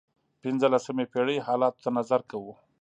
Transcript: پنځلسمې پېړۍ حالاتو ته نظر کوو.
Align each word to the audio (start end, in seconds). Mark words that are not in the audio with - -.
پنځلسمې 0.41 1.05
پېړۍ 1.11 1.37
حالاتو 1.47 1.81
ته 1.83 1.89
نظر 1.97 2.21
کوو. 2.29 2.53